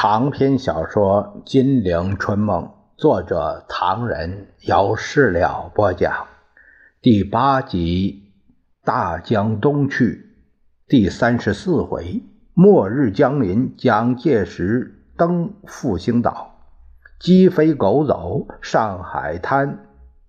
[0.00, 2.62] 长篇小说《金陵春梦》，
[2.96, 6.28] 作者唐人，由事了播讲，
[7.02, 8.30] 第八集
[8.86, 10.04] 《大江东去》，
[10.88, 12.22] 第三十四回：
[12.54, 16.52] 末日将临，蒋介石登复兴岛，
[17.18, 19.80] 鸡飞狗走，上海滩，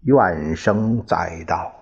[0.02, 1.79] 怨声载道。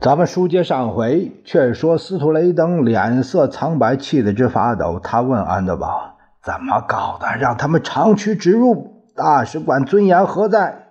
[0.00, 5.00] 咱们书接上回，却说司徒雷登脸色苍白，气得直发抖。
[5.02, 7.36] 他问安德堡：“怎么搞的？
[7.36, 9.02] 让他们长驱直入？
[9.16, 10.86] 大使馆尊严何在？”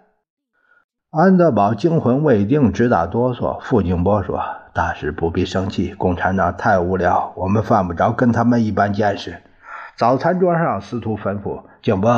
[1.09, 3.62] 安德堡惊魂未定，直打哆嗦。
[3.62, 4.41] 傅静波说
[4.75, 9.41] ：“大使不必生气，共产党太无聊，我们犯不着跟他们一般见识。”
[9.95, 12.12] 早餐桌上，司徒吩咐静波。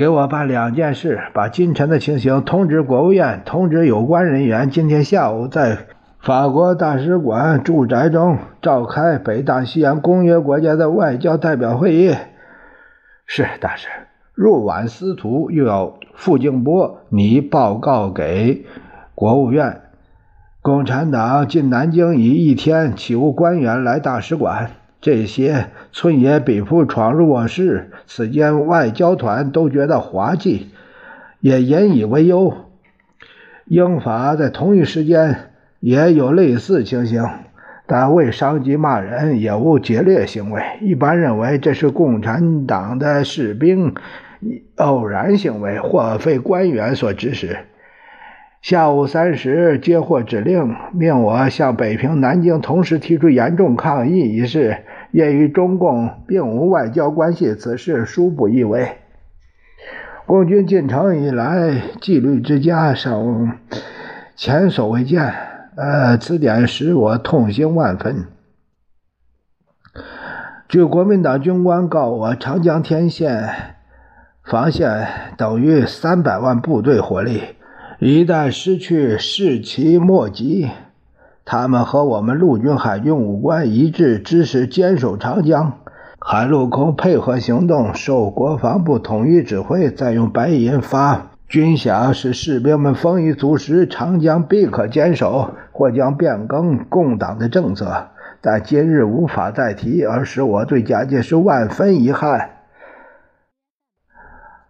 [0.00, 5.76] 给我办两件事：把今晨的情形通知国务院，通知有关人员，今天下午在
[6.20, 12.14] 法国大使馆住宅中召开北大西洋公约国家的外交代表会议。
[13.26, 13.88] 是大使。
[14.32, 18.64] 入晚，司徒又要傅静波，你报告给
[19.14, 19.82] 国务院，
[20.62, 24.70] 共产党进南京已一天，岂无官员来大使馆？
[25.00, 30.68] 这些村野比夫闯入我室，此间外交团都觉得滑稽，
[31.40, 32.54] 也引以为忧。
[33.64, 37.24] 英法在同一时间也有类似情形，
[37.86, 40.62] 但未伤及骂人，也无劫掠行为。
[40.82, 43.94] 一般认为这是共产党的士兵
[44.76, 47.56] 偶然行为，或非官员所指使。
[48.62, 54.84] 下午三时接获指令，命我向北平、南京同时提出严重抗议一事。
[55.12, 58.98] 业与中共并无外交关系，此事殊不易为。
[60.26, 63.58] 共军进城以来，纪律之佳，尚
[64.36, 65.32] 前所未见。
[65.76, 68.26] 呃，此点使我痛心万分。
[70.68, 73.50] 据国民党军官告我，长江天线
[74.44, 77.42] 防线等于三百万部队火力，
[78.02, 80.70] 一旦失去，士气莫及。
[81.44, 85.74] 他们和我们陆军、海军武官一致支持坚守长江，
[86.18, 95.50] 海陆空配合行动，受国防部统一指挥，再用白银发军饷，使士兵们丰衣足食，长江必可坚守。
[95.70, 98.08] 或将变更共党的政策，
[98.40, 102.50] 但今日无法再提，而使我对蒋介石万分遗憾。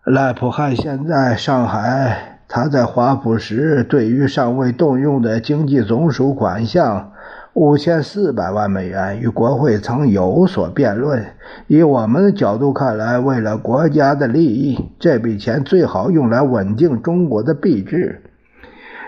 [0.05, 2.30] 赖普汉现在上海。
[2.53, 7.13] 他在华府时，对于尚未动用的经济总署款项
[7.53, 11.25] 五千四百万美元，与国会曾有所辩论。
[11.69, 18.21] 以我们的角度看来，为了国家的利益，这笔钱最好用来稳定中国的币制，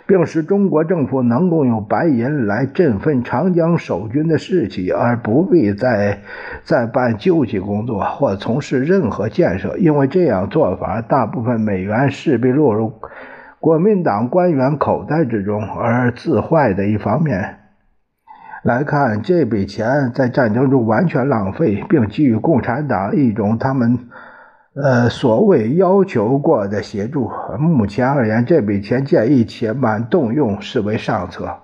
[0.07, 6.21] 并使中国政府能够用白银来振奋长江守军的士气，而不必再
[6.63, 9.77] 再办救济工作或从事任何建设。
[9.79, 12.93] 因为这样做法，大部分美元势必落入。
[13.63, 17.59] 国民党官员口袋之中，而自坏的一方面
[18.65, 24.01] 来看，这笔钱在战争中完全浪费，并给予共产党一种他们
[24.75, 27.31] 呃所谓要求过的协助。
[27.57, 31.59] 目前而言，这笔钱建议且慢动用，视为上策。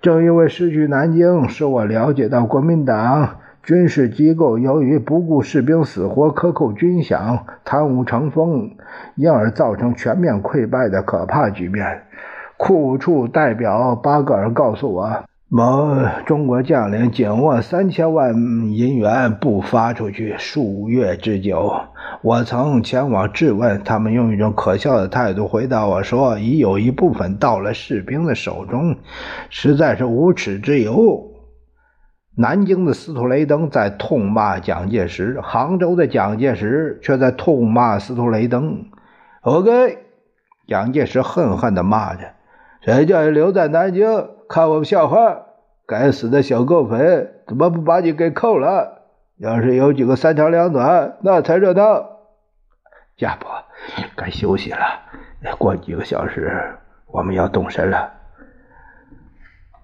[0.00, 3.36] 正因为失去南京，使我了解到国民党。
[3.66, 8.70] 军事机构由于不顾士兵死活、克扣军饷、贪污成风，
[9.16, 12.02] 因而造成全面溃败的可怕局面。
[12.56, 18.32] 库务处代表巴格尔告诉我，某中国将领紧握三千万
[18.70, 21.72] 银元不发出去数月之久。
[22.22, 28.94] 我曾前往质问，他们用一种可笑的态度回答我说：“已有一部分到了士兵的手中，
[29.50, 31.26] 实在是无耻之尤。”
[32.38, 38.90] 南京的司徒雷登在痛骂蒋介石，杭州的蒋介石却在痛骂司徒雷登。
[39.40, 39.98] OK，
[40.66, 42.34] 蒋介石恨恨地骂着
[42.84, 45.44] ：“谁叫你留在南京看我们笑话？
[45.86, 49.02] 该死的小狗匪，怎么不把你给扣了？
[49.38, 52.04] 要是有几个三长两短，那才热闹。”
[53.16, 53.48] 家伯，
[54.14, 54.78] 该休息了。
[55.58, 58.12] 过几个小时，我们要动身了。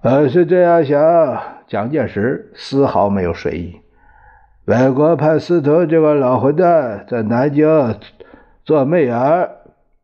[0.03, 0.99] 我是这样想。
[1.67, 3.81] 蒋介石丝毫没有睡意。
[4.65, 7.99] 美国派司徒这个老混蛋在南京
[8.65, 9.51] 做媚眼，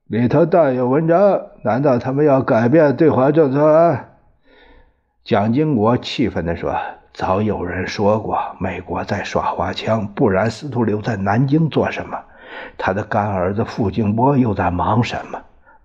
[0.06, 1.42] 里头大有文章。
[1.62, 3.98] 难道他们要改变对华政策？
[5.24, 6.74] 蒋经国气愤地说
[7.12, 12.18] ：“早有人说过，美国在耍花枪，不然司徒留在南京做什么？
[12.78, 15.40] 他的干儿子傅静波又在忙什么？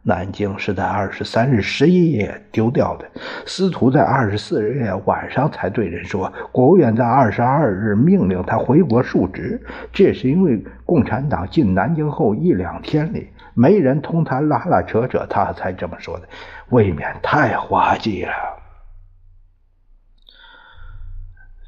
[0.06, 3.10] 南京是在二十三日十一夜丢掉的。
[3.46, 9.66] 司徒在二十四日晚上才对人说，国务院在二十二日命令他回国述职。
[9.94, 16.28] 这是因为共产党进南京后一两天里没人同他拉拉扯扯，他才这么说的，
[16.70, 18.34] 未免太滑稽了。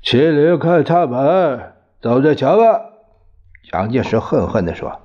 [0.03, 2.81] 骑驴看插本，走着瞧吧。
[3.71, 5.01] 蒋介石恨恨地说。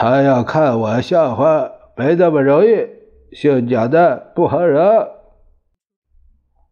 [0.00, 2.86] 他要看我笑话，没那么容易。
[3.32, 5.08] 姓蒋的不好惹。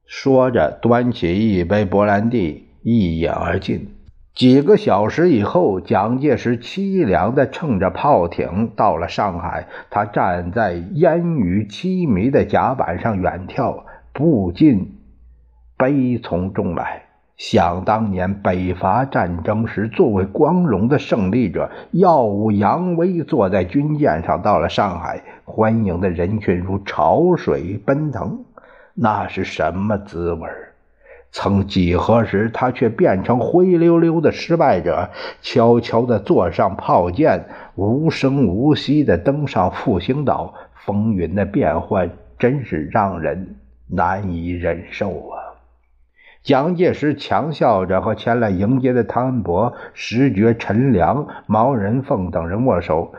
[0.07, 3.89] 说着，端起一杯勃兰地，一饮而尽。
[4.33, 9.67] 几个小时以后，蒋介石凄凉地乘着炮艇到了上海。
[9.91, 13.83] 他站在烟雨凄迷的甲板上远眺，
[14.13, 15.01] 不禁
[15.77, 17.06] 悲从中来。
[17.37, 28.45] 想当年北伐战争时，作为光荣的胜利者，耀武扬威，坐在军舰上到了上海，欢迎的人群如潮水奔腾，
[28.95, 30.49] 那是什么滋味？
[31.31, 35.11] 曾几何时，他却变成灰溜溜的失败者，
[35.43, 37.45] 悄悄地坐上炮舰，
[37.75, 40.55] 无声无息地登上复兴岛。
[40.87, 43.57] 风云的变幻，真是让人
[43.89, 45.46] 难以忍受啊！
[46.47, 53.13] 蒋介石强笑着和前来迎接的汤恩伯、石觉、陈良、毛人凤等人握手，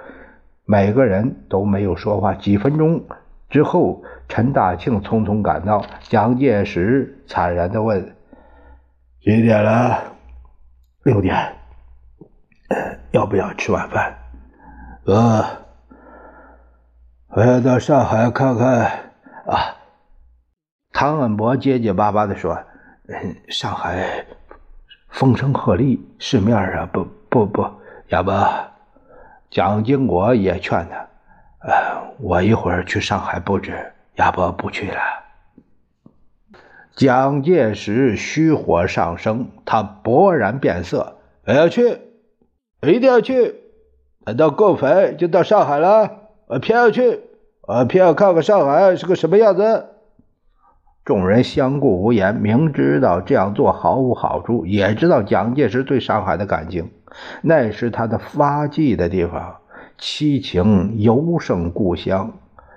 [0.63, 2.33] 每个人都没有说话。
[2.33, 3.03] 几分钟
[3.49, 8.15] 之后，陈大庆匆匆赶到，蒋介石惨然地问
[9.19, 10.03] ：“几点了
[11.03, 11.35] ？”“六点。
[13.11, 14.19] ”“要不要吃晚饭
[15.05, 15.43] ？”“呃，
[17.35, 18.89] 我要到上海看看。”
[19.47, 19.75] 啊，
[20.93, 22.57] 汤恩伯结结巴巴地说。
[23.47, 24.25] 上海
[25.09, 27.65] 风声鹤唳，市面啊，不不不，
[28.09, 28.31] 要不
[29.49, 31.07] 蒋经国也劝他，
[31.65, 34.99] 呃，我一会儿去上海布置，要不不去了。
[36.97, 42.01] 蒋介石虚火上升，他勃然变色，我要去，
[42.81, 43.55] 我一定要去，
[44.25, 47.21] 等到够肥就到上海了，我偏要去，
[47.61, 49.93] 我偏要看看上海是个什么样子。
[51.07, 56.89] 众人相顾无言，明知道这样做毫无好处，也知道蒋介石对上海的感情，
[57.41, 59.55] 那是他的发迹的地方，
[59.97, 62.33] 七情尤胜故乡，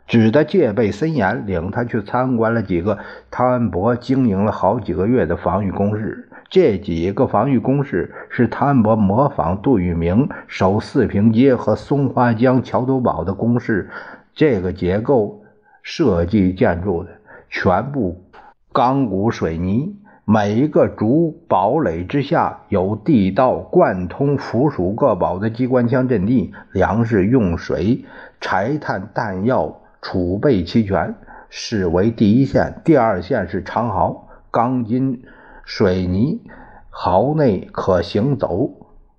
[0.07, 2.99] 只得戒备森严，领他去参观了几个
[3.33, 6.29] 汤恩伯经营了好几个月的防御工事。
[6.49, 13.91] 这几个防御工事是汤恩伯模仿杜聿明守四平街和松花江桥头堡的工事
[14.37, 15.43] 这个结构
[15.83, 17.11] 设计建筑的。
[17.51, 18.25] 全部
[18.73, 28.05] 钢骨水泥，每一个主堡垒之下有地道贯通附属各堡的机关枪阵地，粮食、用水、
[28.41, 31.17] 柴炭、弹药储备齐全，
[31.49, 32.81] 视为第一线。
[32.85, 35.23] 第二线是长壕，钢筋
[35.65, 36.41] 水泥
[36.89, 38.71] 壕内可行走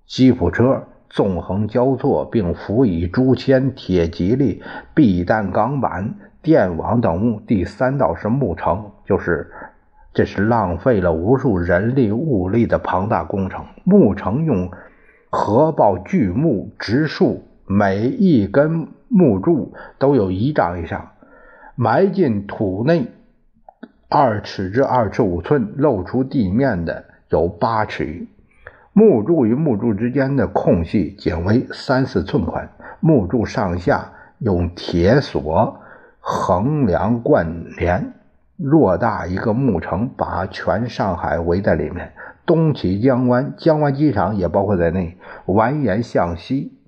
[0.06, 4.62] 吉普车，纵横交错，并辅以竹签、铁蒺藜、
[4.94, 6.14] 壁弹钢板。
[6.42, 9.52] 电网等物，第三道是木城，就是
[10.12, 13.64] 这是浪费了无数人力物力的庞大工程。
[13.84, 14.68] 木城用
[15.30, 21.12] 合抱巨木植树，每一根木柱都有一丈以上，
[21.76, 23.06] 埋进土内
[24.08, 28.28] 二尺至二尺五寸，露出地面的有八尺余。
[28.92, 35.78] 木柱与木柱之间的空隙仅为三四寸宽，木柱上下用铁锁。
[36.24, 38.14] 横梁贯连，
[38.56, 42.12] 偌大一个牧城，把全上海围在里面。
[42.46, 46.78] 东起江湾，江湾机场也包括在内，蜿蜒向西，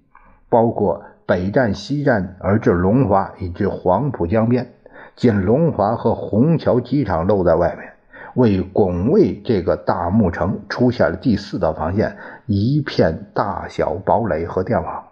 [0.49, 4.73] 包括北站、西站，而至龙华以至黄浦江边。
[5.17, 7.93] 仅龙华和虹桥机场露在外面，
[8.35, 15.03] 为拱卫这个大牧城，出现了第四道防线，一片大小堡垒和电网，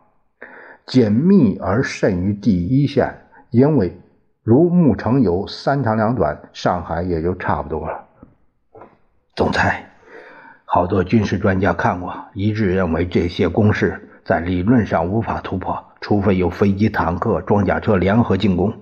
[0.87, 3.13] 紧密而甚于第一线，
[3.51, 3.99] 因为。
[4.45, 8.07] 如牧城有三长两短，上海也就差不多了。
[9.37, 9.89] 总裁，
[10.65, 18.75] 好多军事专家看过，一致认为这些攻势在理论上无法突破，除非有飞机、坦克、装甲车联合进攻，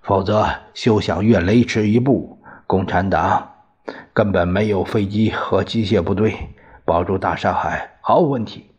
[0.00, 2.38] 否则休想越雷池一步。
[2.66, 3.50] 共产党
[4.14, 6.34] 根本没有飞机和机械部队，
[6.86, 8.70] 保住大上海毫无问题。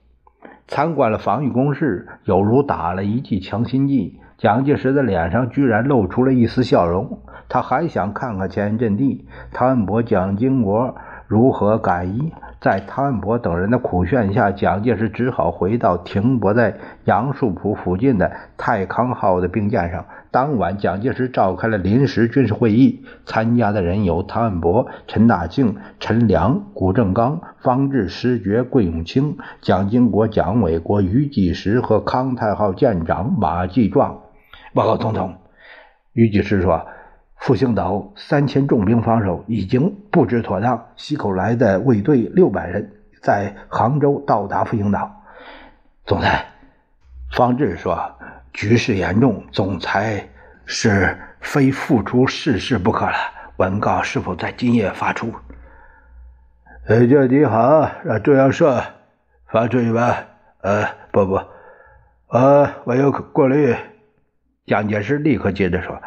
[0.68, 4.20] 参观了防御工事，有如打了一剂强心剂。
[4.38, 20.06] 蒋介石的脸上居然露出了一丝笑容，他还想看看前沿阵地，汤恩伯、蒋经国如何赶一在汤恩伯等人的苦劝下，蒋介石只好回到停泊在杨树浦附近的泰康号的兵舰上。
[20.30, 34.20] 当晚，蒋介石召开了临时军事会议，参加的人有汤恩伯、陈大庆、陈良、谷正刚、方志师爵桂永清、蒋经国、蒋纬国、余济时和康泰号舰长马继壮。
[34.78, 35.36] 报告总统，
[36.14, 36.88] 余济时说。
[37.40, 42.92] 复兴岛三千重兵防守已经布置妥当，西口来的卫队六百人
[43.22, 45.24] 在杭州到达复兴岛。
[46.04, 46.46] 总裁
[47.32, 48.12] 方志说
[48.54, 50.28] ：“局势严重，总裁
[50.66, 53.16] 是非付出誓师不可了。
[53.58, 55.32] 文告是否在今夜发出？”
[56.88, 58.84] 呃，叫你好，让中央社
[59.48, 60.26] 发出去吧。
[60.62, 61.40] 呃，不不，
[62.30, 63.76] 呃，我有过虑。
[64.68, 66.02] 蒋介石立刻接着说。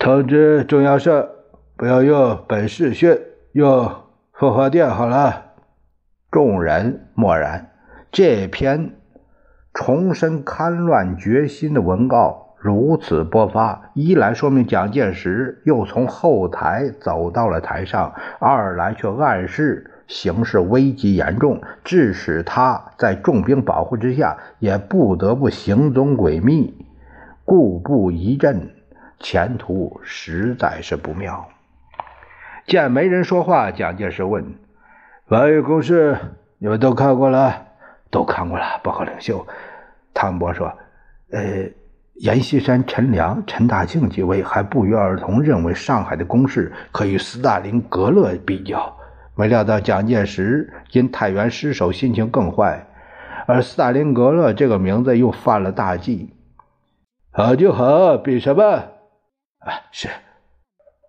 [0.00, 1.30] 通知中央社
[1.76, 3.16] 不要用本视讯，
[3.52, 3.94] 用
[4.32, 5.44] 复发电好了。
[6.28, 7.70] 众人默然。
[8.10, 8.96] 这篇
[9.72, 26.86] 重申戡乱决心的文告如此播发，一来说明蒋介石又从后台走到了台上，二来却暗示形势危机严重，致使他在重兵保护之下也不得不行踪诡秘，
[27.48, 28.68] 故布疑阵。
[29.18, 31.48] 前途实在是不妙。
[32.66, 34.44] 见没人说话，蒋介石问
[35.26, 36.18] ：“防御工事
[36.58, 37.68] 你们都看过了
[38.12, 39.46] ？”“都看过了。”报告领袖。
[40.12, 40.70] 汤博说
[41.32, 41.64] ：“呃，
[42.16, 48.94] 阎锡山、陈良、陈大庆几位还不约而同认为上海的攻势可与斯大林格勒比较。
[49.34, 52.84] 没料到蒋介石因太原失守，心情更坏，
[53.46, 56.34] 而斯大林格勒这个名字又犯了大忌。
[57.30, 58.64] 好就好，比什么？”
[59.60, 60.08] 啊，是，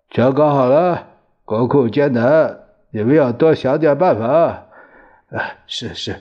[0.09, 1.07] 调搞好了，
[1.45, 2.59] 国库艰难，
[2.91, 4.27] 你们要多想点办法。
[4.27, 4.65] 啊，
[5.67, 6.15] 是是，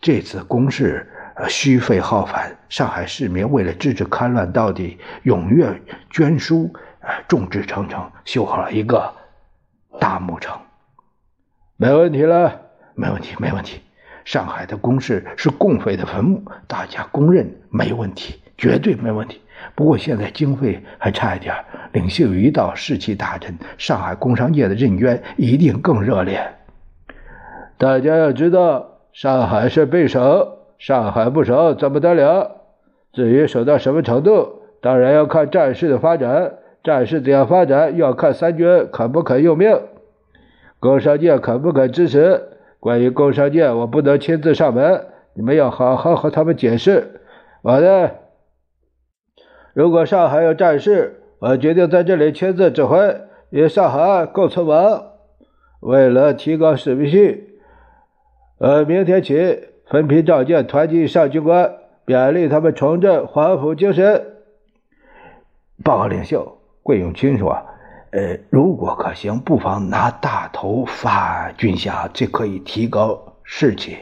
[0.00, 1.10] 这次攻势
[1.48, 5.80] 虚费浩繁，上海市民为了制止戡乱到底，踊跃
[6.10, 6.70] 捐书，
[7.26, 9.14] 众志成城，修好了一个
[9.98, 10.58] 大木城。
[11.76, 12.60] 没问题了，
[12.94, 13.80] 没问题，没问题。
[14.26, 19.40] 上海的攻势是共匪的坟墓，大家公认没问题，绝对没问题。
[19.74, 21.54] 不过现在经费还差一点，
[21.92, 26.40] 领袖一到，士气大振，上海工商界的认捐一定更热烈。
[27.78, 32.56] 大家要知道，上海是必守，上海不守怎么得了？
[33.12, 36.52] 至于守到什么程度，当然要看战事的发展，
[36.84, 39.80] 战事怎样发展，要看三军肯不肯用命，
[40.78, 42.42] 工商界肯不肯支持。
[42.78, 47.20] 关于工商界，我不能亲自上门，你们要好好和他们解释。
[47.62, 48.10] 我呢？
[49.72, 55.04] 如果上海有战事，我决定在这里亲自指挥，与上海共存亡。
[55.80, 57.40] 为了提高士兵性，
[58.58, 61.72] 呃，明天起分批召见团级以上军官，
[62.04, 64.26] 勉励他们重振黄埔精神。
[65.82, 67.56] 报告领袖，桂永清说
[68.12, 73.96] ：“呃，如果可行，不妨拿大头发军饷，这可以提高士气。”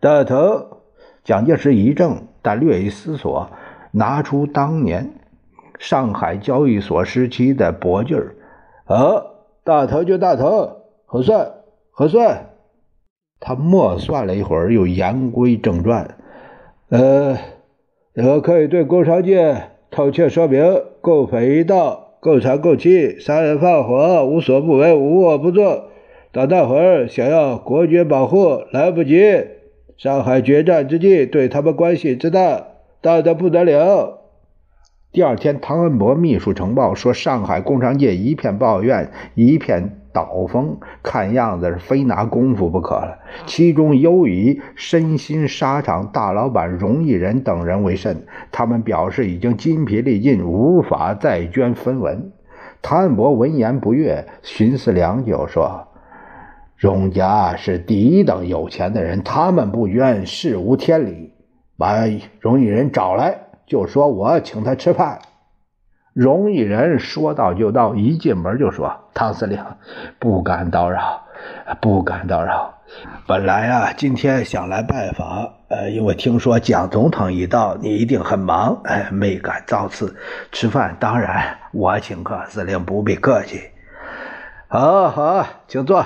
[0.00, 0.82] 大头，
[1.22, 3.50] 蒋介石一怔，但略一思索。
[3.92, 5.10] 拿出当年
[5.78, 8.34] 上海交易所时期的薄劲儿，
[8.84, 9.24] 啊，
[9.64, 11.52] 大头就大头，核算
[11.90, 12.46] 核算。
[13.40, 16.18] 他默算了一会儿，又言归正传
[16.90, 17.38] ：“呃，
[18.14, 25.86] 我可以对工商界透彻说明，共匪一道，共产共欺，杀人放火，无所不为，无恶不作。
[26.32, 29.46] 到那会儿，想要国军保护来不及。
[29.96, 32.66] 上海决战之际，对他们关系之大。”
[33.02, 34.18] 大的不得了。
[35.10, 43.18] 第二天，唐恩伯秘书呈报说，上海工商界一片抱怨，一片倒风，看样子是非拿功夫不可了。
[43.46, 52.30] 其中尤以身心沙场大老板荣毅仁等人为甚，他们表示已经筋疲力尽，无法再捐分文。
[52.82, 55.88] 唐恩伯闻言不悦，寻思良久，说
[56.76, 61.32] ：“荣家是第一等有钱的人，他们不捐，事无天理。”
[61.80, 61.94] 把
[62.40, 65.20] 荣毅仁找来，就说我请他吃饭。
[66.12, 69.64] 荣毅仁说到就到，一进门就说：“唐司令，
[70.18, 71.22] 不敢叨扰，
[71.80, 72.74] 不敢叨扰。
[73.26, 80.14] 本来啊，今天想来拜访，呃，因为听说蒋总统一到，你一定很忙，哎，没敢造次。
[80.52, 83.58] 吃饭当然我请客，司令不必客气。
[84.68, 86.04] 好，好，请坐。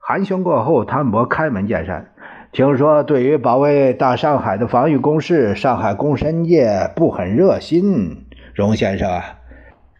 [0.00, 2.10] 寒暄过后，谭伯开门见山。
[2.52, 8.26] 听说对于保卫大上海的防御工事，上海工商界不很热心。
[8.54, 9.20] 荣先生，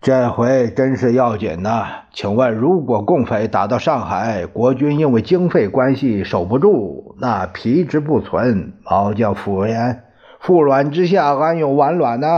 [0.01, 1.87] 这回真是要紧呐！
[2.13, 10.05] 请问，如果共匪打到上海，国军因为经费关系守不住，那皮之不存，毛将复焉。
[10.41, 12.29] 腹卵之下，安有完卵呢？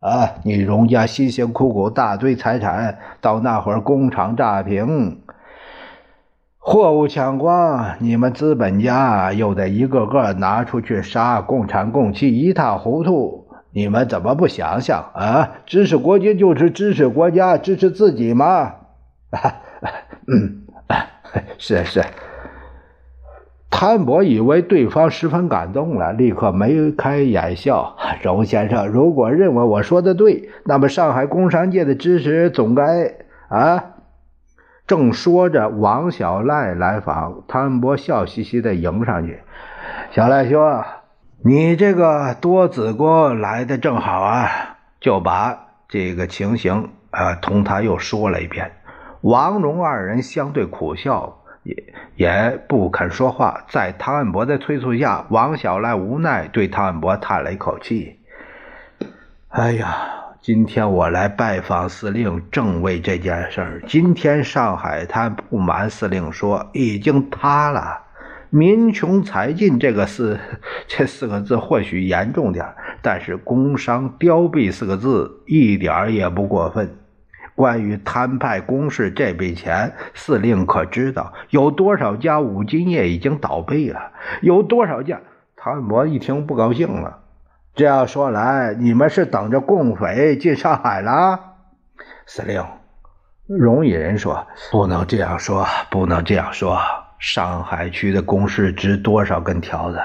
[0.00, 0.34] 啊！
[0.44, 5.20] 你荣家辛辛苦苦大堆财产，到那会儿工厂炸平，
[6.68, 13.46] 货物抢光，你们资本家又得一个个拿出去杀共产共妻，一塌糊涂。
[13.70, 15.48] 你们怎么不想想啊？
[15.64, 18.72] 支持国军就是支持国家，支持自己吗？
[20.26, 20.64] 嗯，
[21.56, 22.02] 是是。
[23.70, 27.96] 谭博以为对方十分感动了，立刻眉开眼笑。
[28.22, 33.14] 荣先生，如果认为我说的对，那么上海工商界的支持总该
[33.50, 33.92] 啊。
[34.86, 39.40] 正说着，王小赖来访，汤恩伯笑嘻嘻的迎上去
[40.12, 40.84] ：“小赖兄，
[41.44, 44.48] 你这个多子哥来的正好啊！”
[45.00, 48.72] 就把这个情形啊同他又说了一遍。
[49.20, 51.38] 王荣二人相对苦笑。
[51.66, 51.74] 也
[52.14, 58.20] 也不肯说话，在汤恩伯的催促下，王小赖无奈对汤恩伯叹了一口气
[59.50, 59.96] ：“哎呀，
[60.46, 63.82] 今天我来拜访司令，正为这件事儿。
[63.88, 67.98] 今天上海滩不瞒司令说，已经塌了。
[68.50, 70.38] 民穷财尽这个四
[70.86, 72.64] 这四个字或许严重点
[73.02, 76.96] 但是工商凋敝四个字一点儿也不过分。”
[77.56, 84.12] 关于摊派公事这笔钱，司令可知道有多少家五金业已经倒闭了？
[84.42, 85.20] 有多少家？
[85.56, 87.18] 谭博一听不高兴了。
[87.76, 91.38] 这样说来，你们是等着共匪进上海了？
[92.26, 92.64] 司令，
[93.46, 96.78] 荣毅人说：“不能这样说，不能这样说。
[97.18, 100.00] 上海区的公事值多少根条子？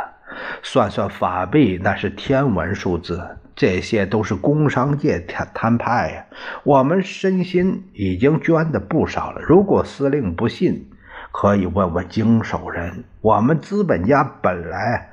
[0.61, 6.25] 算算法币，那是天文数字。”这些都是工商界摊摊派呀，
[6.63, 9.41] 我们身心已经捐的不少了。
[9.41, 10.89] 如果司令不信，
[11.31, 13.05] 可以问问经手人。
[13.21, 15.10] 我们资本家本来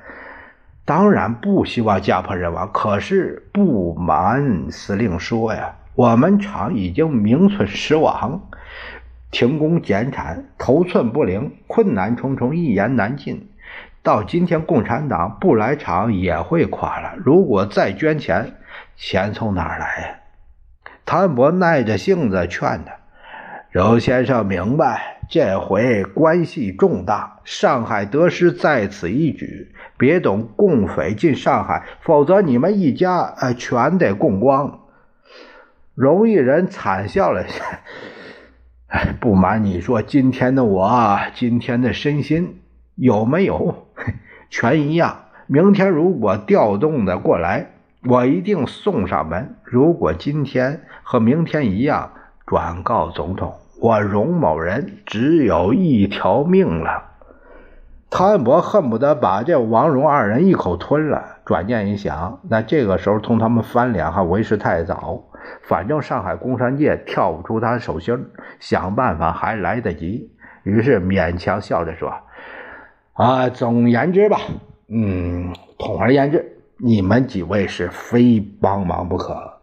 [0.89, 8.49] 当然不希望家破人亡，可是不瞒司令说呀，我们厂已经名存实亡，
[9.29, 13.51] 停工减产，头寸不灵，困难重重，一言难尽。
[14.01, 17.13] 到今天，共产党不来厂也会垮了。
[17.17, 18.55] 如果再捐钱，
[18.95, 20.15] 钱从哪儿来呀？
[21.05, 22.93] 谭博耐着性子劝他
[23.69, 29.71] ：“柔先生明白，这回关系重大，上海得失在此一举。
[29.95, 34.79] 别等共匪进上海，否则你们一家呃全得供光。”
[35.93, 37.63] 荣毅人惨笑了下
[38.89, 42.61] ：“哎， 不瞒你说，今天的我，今天的身心。”
[42.95, 43.87] 有没有？
[44.49, 45.25] 全一样。
[45.45, 47.67] 明天如果调动的过来，
[48.07, 49.55] 我一定送上门。
[49.63, 52.13] 如果今天和明天一样，
[52.47, 57.05] 转告总统，我荣某人只有一条命了。
[58.09, 61.37] 汤恩伯恨不得把这王荣二人一口吞了。
[61.45, 65.23] 转念一想，那这个时候同他们翻脸还为时太早。
[65.63, 68.27] 反正上海工商界跳不出他手心，
[68.59, 70.29] 想办法还来得及。
[70.63, 72.13] 于是勉强笑着说。
[73.13, 74.39] 啊，总而言之吧，
[74.89, 79.58] 嗯，统而言之，你们几位是非帮忙不可。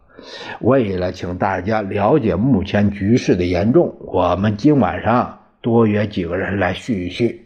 [0.61, 7.45] 为了请大家了解目前局势的严重，我们今晚上多约几个人来叙一叙。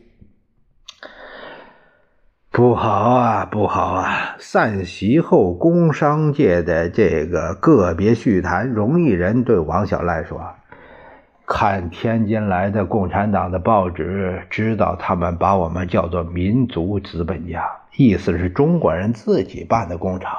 [2.54, 4.36] 不好啊，不好啊！
[4.38, 10.42] 散席后，工商界的这个个别叙谈，容易人对王小赖说。
[11.48, 17.64] 看天津来的共产党的报纸，知道他们把我们叫做民族资本家，
[17.96, 20.34] 意思是中国人自己办的工厂，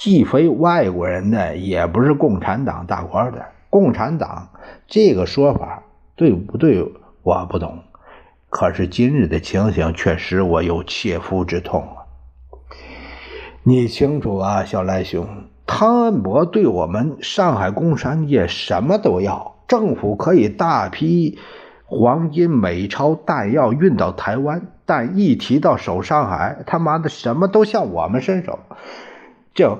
[0.00, 3.44] 既非外国人的，也不是共产党大官的。
[3.68, 4.48] 共产党
[4.86, 5.82] 这个说法
[6.16, 6.90] 对不对？
[7.22, 7.80] 我不懂。
[8.48, 12.08] 可是今日的情形却使我有切肤之痛啊！
[13.62, 15.28] 你清楚啊，小赖兄，
[15.66, 19.56] 汤恩伯对我们上海工商界什么都要。
[19.68, 21.38] 政府可以大批
[21.84, 28.60] 黄金、美钞、弹药运到台湾，但一提到守上海，他妈的什么都向我们伸手。
[29.52, 29.78] 就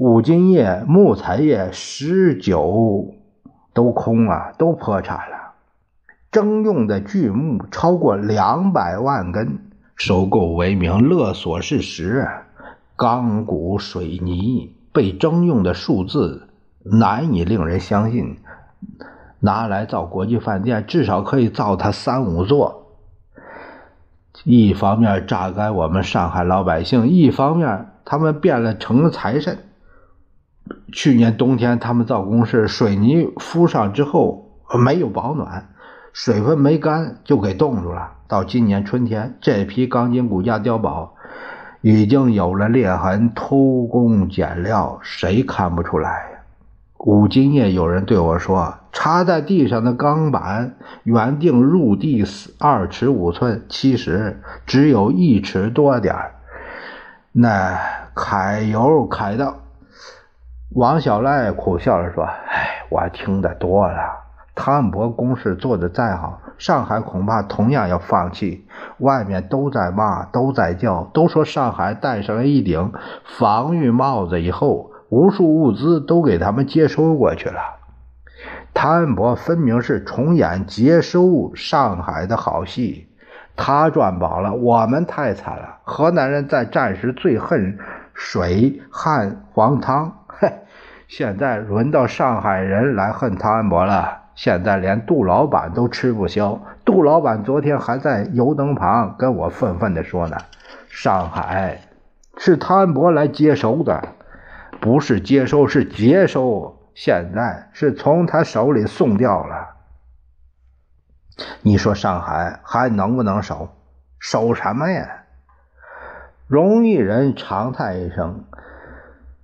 [0.00, 3.16] 五金业、木材业、十九
[3.74, 5.52] 都空了，都破产了。
[6.30, 9.58] 征用的巨木超过两百万根，
[9.96, 12.26] 收购为名勒索是实，
[12.96, 16.48] 钢骨、水泥被征用的数字
[16.82, 18.38] 难以令人相信。
[19.40, 22.86] 拿来造国际饭店，至少可以造它三五座。
[24.44, 29.58] 一方面榨干我们上海老百姓，一方面他们变了成了财神。
[30.92, 35.68] 去年冬天他们造工事，水泥敷上之后没有保暖，
[36.12, 38.12] 水分没干就给冻住了。
[38.28, 41.14] 到今年春天，这批钢筋骨架碉堡
[41.80, 46.38] 已经有了裂痕，偷工减料，谁看不出来呀？
[46.98, 52.22] 五今夜有人对我说：“插在地上的钢板原定入地
[52.58, 56.14] 二尺五寸，其实只有一尺多点
[57.32, 57.78] 那
[58.14, 59.56] 揩油揩到……”
[60.74, 63.98] 王小赖苦笑着说：“哎，我听得多了。
[64.54, 68.66] 汤恩伯攻势做得再好，上海恐怕同样要放弃。
[68.98, 72.92] 外面都在骂，都在叫，都说上海戴上了一顶
[73.24, 77.58] 防御帽子以后。”无数物资都给他们接收过去了。
[78.72, 83.08] 谭恩伯分明是重演接收上海的好戏，
[83.56, 85.78] 他赚饱了，我们太惨了。
[85.82, 87.76] 河南人在战时最恨
[88.14, 90.12] 水、旱、黄汤，
[91.10, 94.28] 现在轮到上海人来恨汤恩伯了。
[94.36, 96.60] 现在连杜老板都吃不消。
[96.84, 100.36] 杜老板昨天还在油灯旁跟我愤愤地说呢
[100.88, 101.80] ：“上海
[102.38, 104.00] 是汤恩伯来接收的。”
[104.80, 106.78] 不是接收，是接收。
[106.94, 109.70] 现在是从他手里送掉了。
[111.62, 113.70] 你说上海还能不能守？
[114.20, 115.24] 守什么呀？
[116.46, 118.44] 荣毅人长叹一声：“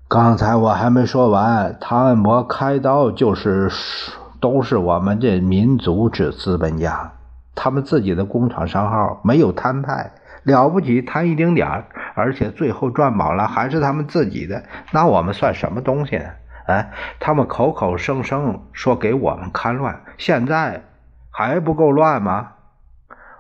[0.09, 1.77] 刚才我还没说完。
[1.81, 3.69] 唐恩伯开刀就是，
[4.40, 7.12] 都是我们这民族之资本家，
[7.57, 10.12] 他们自己的工厂商号没有摊派。”
[10.47, 16.25] 了不起，贪一丁点儿，而且最后赚饱了还是他们自己的，那我们算什么东西呢？
[16.66, 20.85] 哎，他们口口声声说给我们看乱，现在
[21.33, 22.53] 还不够乱吗？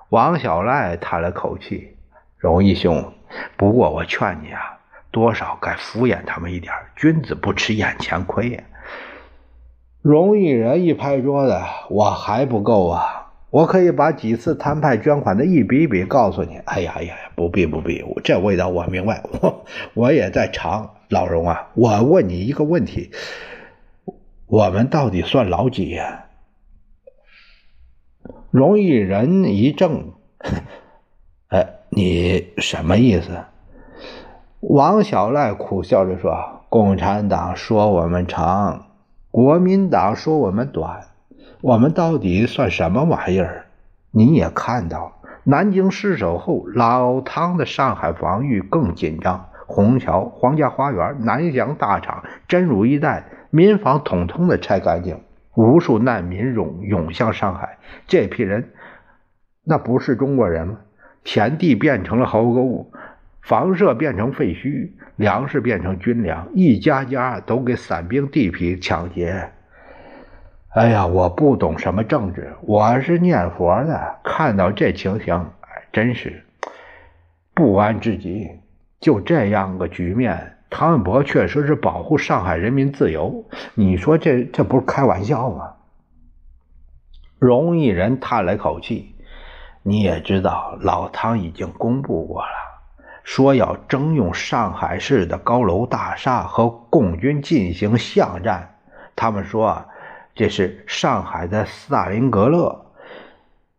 [0.08, 1.96] 王小赖叹了口气
[2.38, 3.12] ：“荣义兄，
[3.56, 4.75] 不过我劝你啊，
[5.16, 8.62] 多少该敷衍他们一点，君子不吃眼前亏呀。”
[10.04, 16.58] 荣义人一拍桌子：“我还不够啊！”我可以把几次摊派捐款的一笔一笔告诉你。
[16.66, 20.90] 哎呀呀，不必不必，这味道我明白，我我也在尝。
[21.08, 23.10] 老荣啊，我问你一个问题：
[24.46, 26.26] 我们到底算老几呀？
[28.50, 30.12] 荣毅人一怔，
[31.48, 33.30] 哎，你什么意思？
[34.68, 38.86] 王小赖苦笑着说：“共产党说我们长，
[39.30, 41.02] 国民党说我们短。”
[41.62, 43.66] 我们到底算什么玩意儿？
[44.10, 49.46] 你也看到，南京失守后，老汤的上海防御更紧张。
[49.68, 55.20] 虹桥、皇家花园、南翔大厂、真如一带民房统统的拆干净，
[55.54, 57.78] 无数难民涌涌向上海。
[58.08, 58.72] 这批人，
[59.62, 60.78] 那不是中国人吗？
[61.22, 62.90] 田地变成了壕沟，
[63.46, 69.52] 房舍变成废墟，粮食变成军粮，一家家都给散兵地痞抢劫。
[70.70, 74.16] 哎呀，我不懂什么政治，我是念佛的。
[74.24, 76.44] 看到这情形，哎，真是
[77.54, 78.50] 不安至极。
[78.98, 83.44] 就这样个局面，唐恩伯确实是保护上海人民自由。
[83.74, 85.74] 你说这这不是开玩笑吗？
[87.38, 89.14] 荣毅人叹了口气
[89.84, 92.48] ：“你也知道，老汤已经公布过了，
[93.26, 98.76] 说要征用上海市的高楼大厦和共军进行巷战。
[99.16, 99.86] 他们说啊。”
[100.38, 102.92] 这是上海的斯大林格勒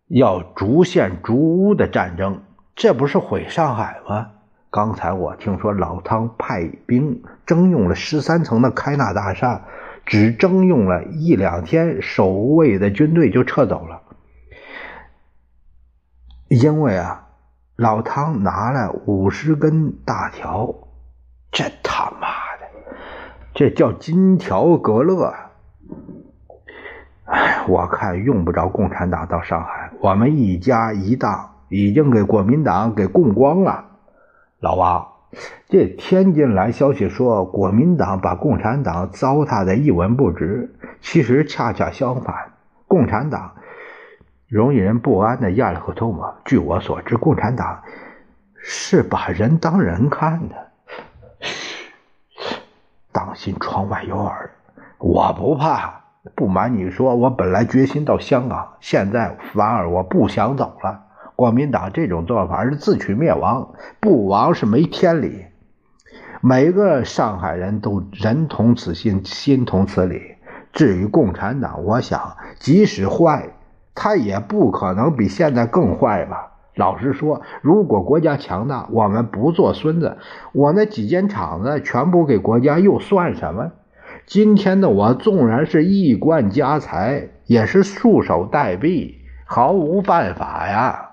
[0.07, 2.41] 要逐县逐屋的战争，
[2.75, 4.31] 这不是毁上海吗？
[4.71, 9.67] 刚才我听说老汤派兵征用了十三层的开纳大厦，
[10.03, 14.01] 只征用了一两天，守卫的军队就撤走了。
[16.47, 17.26] 因为啊，
[17.77, 20.73] 老汤拿了五十根大条，
[21.51, 22.27] 这他妈
[22.59, 22.97] 的，
[23.53, 25.31] 这叫金条格勒。
[27.25, 33.85] 哎，我看用不着共产党到上海，我们一家一档已经给国民党给供光了。
[34.59, 35.07] 老王，
[35.69, 42.53] 这天津来消息说国民党把共产党糟蹋的一文不值，其实恰恰相反，
[42.87, 43.53] 共产党
[44.47, 46.35] 容易人不安的咽了口唾沫。
[46.45, 47.83] 据我所知，共产党
[48.55, 50.55] 是把人当人看的。
[53.11, 54.51] 当心窗外有耳，
[54.99, 56.01] 我不怕。
[56.35, 61.05] 不瞒你说，我本来决心到香港，现在反而我不想走了。
[61.35, 65.45] 国民党这种做法是自取灭亡，不亡是没天理。
[66.41, 70.35] 每个上海人都人同此心，心同此理。
[70.73, 73.49] 至于共产党，我想即使坏，
[73.99, 76.51] 他也不可能比现在更坏吧。
[76.75, 80.17] 老实说，如果国家强大，我们不做孙子，
[80.53, 83.71] 我那几间厂子全部给国家又算什么？
[84.27, 91.09] 今天的我纵然是一贯家财，也是束手待毙，毫无办法呀。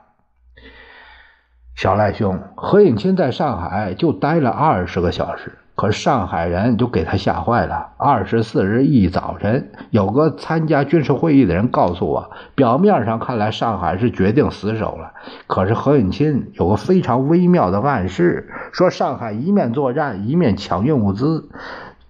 [1.74, 5.58] 小赖兄，何应钦在上海就待了二十个小时。
[5.76, 7.88] 可上海人就给他吓坏了。
[7.96, 15.12] 二十四日一早晨，有个参加军事会议的人告诉我，表面上看来上海是决定死守了。
[15.48, 21.48] 可是何应钦有个非常微妙的暗示，说上海一面作战，一面抢运物资。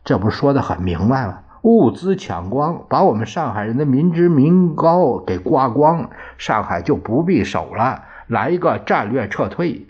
[0.05, 1.39] 这不说的很明白吗？
[1.63, 9.87] 物资抢光，把我们上海人的民脂民膏给刮光，上海就不必守了，来一个战略撤退。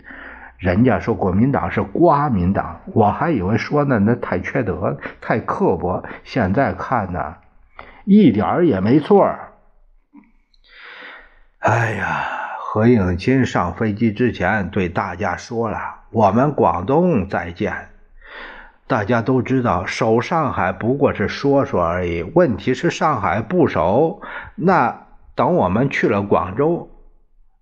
[0.57, 6.03] 人家说国民党是瓜民党，我还以为说呢，那太缺德，太刻薄。
[6.23, 7.35] 现在看呢，
[8.05, 9.29] 一点儿也没错。
[11.59, 12.23] 哎呀，
[12.59, 15.77] 何应钦上飞机之前对大家说了
[16.11, 17.89] ：“我们广东再见。”
[18.87, 22.21] 大家都知道，守上海不过是说说而已。
[22.35, 24.21] 问题是上海不守，
[24.53, 26.89] 那等我们去了广州，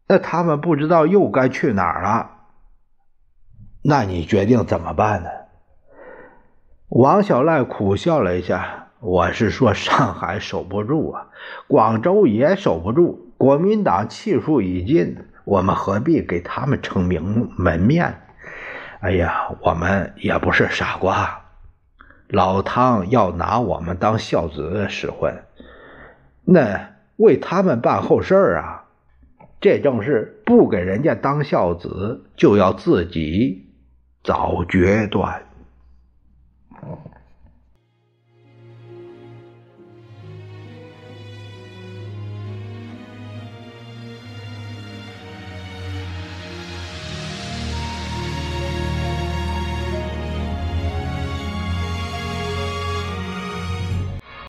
[0.08, 2.32] 那他们不知道又该去哪儿了。
[3.86, 5.30] 那你决定怎么办呢？
[6.88, 11.28] 王小赖苦笑了一下：“我是说，上海守不住啊，
[11.68, 13.34] 广州也守不住。
[13.38, 18.22] 国民党气数已尽，我们何必给他们撑明门面？
[19.02, 21.42] 哎呀，我们也不是傻瓜。
[22.30, 25.44] 老汤要拿我们当孝子使唤，
[26.46, 28.86] 那为他们办后事儿啊。
[29.60, 33.72] 这正是不给人家当孝子，就要自己。”
[34.24, 35.42] 早决断。